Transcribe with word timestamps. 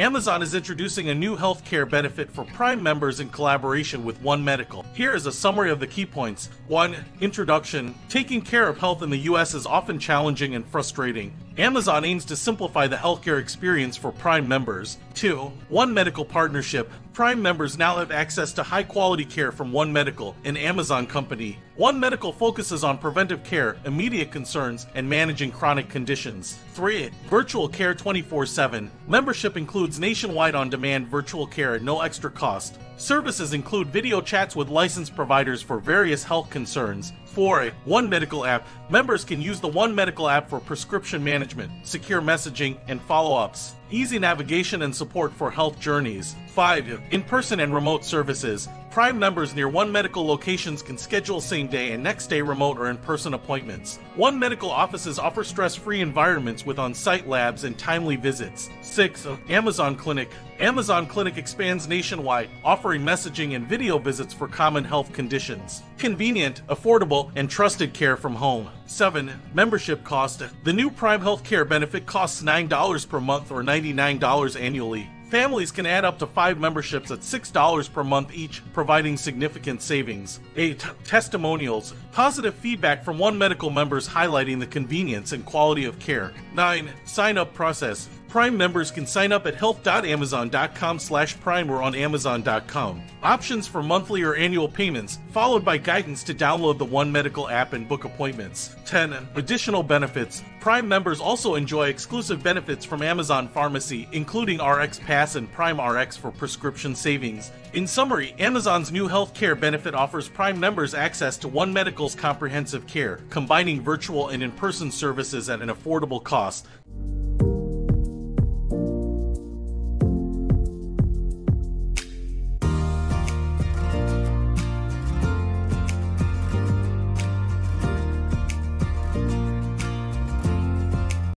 Amazon 0.00 0.40
is 0.40 0.54
introducing 0.54 1.10
a 1.10 1.14
new 1.14 1.36
healthcare 1.36 1.86
benefit 1.86 2.30
for 2.30 2.42
Prime 2.42 2.82
members 2.82 3.20
in 3.20 3.28
collaboration 3.28 4.02
with 4.02 4.18
One 4.22 4.42
Medical. 4.42 4.82
Here 4.94 5.14
is 5.14 5.26
a 5.26 5.32
summary 5.32 5.70
of 5.70 5.78
the 5.78 5.86
key 5.86 6.06
points. 6.06 6.48
1. 6.68 6.96
Introduction 7.20 7.94
Taking 8.08 8.40
care 8.40 8.66
of 8.66 8.78
health 8.78 9.02
in 9.02 9.10
the 9.10 9.18
US 9.18 9.52
is 9.52 9.66
often 9.66 9.98
challenging 9.98 10.54
and 10.54 10.64
frustrating. 10.64 11.34
Amazon 11.60 12.06
aims 12.06 12.24
to 12.24 12.36
simplify 12.36 12.86
the 12.86 12.96
healthcare 12.96 13.38
experience 13.38 13.94
for 13.94 14.12
Prime 14.12 14.48
members. 14.48 14.96
2. 15.12 15.52
One 15.68 15.92
Medical 15.92 16.24
Partnership. 16.24 16.90
Prime 17.12 17.42
members 17.42 17.76
now 17.76 17.98
have 17.98 18.10
access 18.10 18.54
to 18.54 18.62
high 18.62 18.82
quality 18.82 19.26
care 19.26 19.52
from 19.52 19.70
One 19.70 19.92
Medical, 19.92 20.34
an 20.44 20.56
Amazon 20.56 21.06
company. 21.06 21.58
One 21.76 22.00
Medical 22.00 22.32
focuses 22.32 22.82
on 22.82 22.96
preventive 22.96 23.44
care, 23.44 23.76
immediate 23.84 24.30
concerns, 24.30 24.86
and 24.94 25.06
managing 25.06 25.52
chronic 25.52 25.90
conditions. 25.90 26.58
3. 26.72 27.10
Virtual 27.28 27.68
Care 27.68 27.94
24 27.94 28.46
7. 28.46 28.90
Membership 29.06 29.58
includes 29.58 30.00
nationwide 30.00 30.54
on 30.54 30.70
demand 30.70 31.08
virtual 31.08 31.46
care 31.46 31.74
at 31.74 31.82
no 31.82 32.00
extra 32.00 32.30
cost. 32.30 32.78
Services 32.96 33.52
include 33.52 33.88
video 33.88 34.22
chats 34.22 34.56
with 34.56 34.68
licensed 34.68 35.14
providers 35.14 35.60
for 35.60 35.78
various 35.78 36.24
health 36.24 36.48
concerns. 36.48 37.12
4. 37.26 37.70
One 37.84 38.08
Medical 38.08 38.44
app. 38.44 38.66
Members 38.90 39.24
can 39.24 39.40
use 39.40 39.60
the 39.60 39.68
One 39.68 39.94
Medical 39.94 40.28
app 40.28 40.48
for 40.48 40.60
prescription 40.60 41.22
management, 41.22 41.49
secure 41.82 42.20
messaging, 42.20 42.78
and 42.88 43.00
follow 43.02 43.36
ups. 43.36 43.74
Easy 43.92 44.20
navigation 44.20 44.82
and 44.82 44.94
support 44.94 45.32
for 45.32 45.50
health 45.50 45.80
journeys. 45.80 46.36
5. 46.50 47.00
In 47.10 47.22
person 47.22 47.58
and 47.60 47.74
remote 47.74 48.04
services. 48.04 48.68
Prime 48.90 49.18
members 49.18 49.54
near 49.54 49.68
One 49.68 49.90
Medical 49.90 50.26
locations 50.26 50.82
can 50.82 50.98
schedule 50.98 51.40
same 51.40 51.68
day 51.68 51.92
and 51.92 52.02
next 52.02 52.26
day 52.26 52.40
remote 52.40 52.76
or 52.76 52.90
in 52.90 52.96
person 52.96 53.34
appointments. 53.34 53.98
One 54.16 54.36
Medical 54.36 54.68
offices 54.68 55.18
offer 55.18 55.44
stress 55.44 55.76
free 55.76 56.00
environments 56.00 56.66
with 56.66 56.80
on 56.80 56.92
site 56.92 57.28
labs 57.28 57.62
and 57.62 57.78
timely 57.78 58.16
visits. 58.16 58.68
6. 58.82 59.28
Amazon 59.48 59.94
Clinic. 59.94 60.28
Amazon 60.58 61.06
Clinic 61.06 61.38
expands 61.38 61.88
nationwide, 61.88 62.50
offering 62.64 63.02
messaging 63.02 63.54
and 63.54 63.66
video 63.66 63.96
visits 63.96 64.34
for 64.34 64.48
common 64.48 64.84
health 64.84 65.12
conditions. 65.12 65.82
Convenient, 65.96 66.66
affordable, 66.66 67.30
and 67.36 67.48
trusted 67.48 67.94
care 67.94 68.16
from 68.16 68.34
home. 68.34 68.68
7. 68.86 69.30
Membership 69.54 70.02
cost. 70.02 70.42
The 70.64 70.72
new 70.72 70.90
Prime 70.90 71.20
Healthcare 71.22 71.66
benefit 71.66 72.06
costs 72.06 72.42
$9 72.42 73.08
per 73.08 73.20
month 73.20 73.52
or 73.52 73.62
$99 73.82 74.60
annually. 74.60 75.08
Families 75.30 75.70
can 75.70 75.86
add 75.86 76.04
up 76.04 76.18
to 76.18 76.26
five 76.26 76.58
memberships 76.58 77.12
at 77.12 77.20
$6 77.20 77.92
per 77.92 78.02
month 78.02 78.34
each, 78.34 78.62
providing 78.72 79.16
significant 79.16 79.80
savings. 79.80 80.40
8. 80.56 80.84
Testimonials. 81.04 81.94
Positive 82.10 82.52
feedback 82.52 83.04
from 83.04 83.16
One 83.16 83.38
Medical 83.38 83.70
members 83.70 84.08
highlighting 84.08 84.58
the 84.58 84.66
convenience 84.66 85.30
and 85.30 85.46
quality 85.46 85.84
of 85.84 86.00
care. 86.00 86.32
9. 86.54 86.90
Sign 87.04 87.38
up 87.38 87.54
process. 87.54 88.08
Prime 88.30 88.56
members 88.56 88.92
can 88.92 89.06
sign 89.06 89.32
up 89.32 89.46
at 89.46 89.56
health.amazon.com 89.56 91.00
slash 91.00 91.38
prime 91.40 91.68
or 91.68 91.82
on 91.82 91.96
amazon.com. 91.96 93.02
Options 93.24 93.66
for 93.66 93.82
monthly 93.82 94.22
or 94.22 94.36
annual 94.36 94.68
payments, 94.68 95.18
followed 95.32 95.64
by 95.64 95.76
guidance 95.76 96.22
to 96.22 96.32
download 96.32 96.78
the 96.78 96.84
One 96.84 97.10
Medical 97.10 97.48
app 97.48 97.72
and 97.72 97.88
book 97.88 98.04
appointments. 98.04 98.76
10. 98.86 99.14
Additional 99.34 99.82
benefits. 99.82 100.44
Prime 100.60 100.86
members 100.86 101.20
also 101.20 101.56
enjoy 101.56 101.88
exclusive 101.88 102.40
benefits 102.40 102.84
from 102.84 103.02
Amazon 103.02 103.48
Pharmacy, 103.48 104.08
including 104.12 104.62
RX 104.62 104.98
Pass 105.20 105.34
and 105.34 105.52
Prime 105.52 105.78
RX 105.78 106.16
for 106.16 106.30
prescription 106.30 106.94
savings. 106.94 107.52
In 107.74 107.86
summary, 107.86 108.34
Amazon's 108.38 108.90
new 108.90 109.06
healthcare 109.06 109.60
benefit 109.60 109.94
offers 109.94 110.30
Prime 110.30 110.58
members 110.58 110.94
access 110.94 111.36
to 111.36 111.46
One 111.46 111.74
Medical's 111.74 112.14
comprehensive 112.14 112.86
care, 112.86 113.20
combining 113.28 113.82
virtual 113.82 114.28
and 114.28 114.42
in 114.42 114.50
person 114.50 114.90
services 114.90 115.50
at 115.50 115.60
an 115.60 115.68
affordable 115.68 116.24
cost. 116.24 116.66